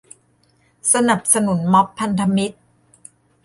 [0.93, 2.57] สนับสนุนม็อบพันธมิตร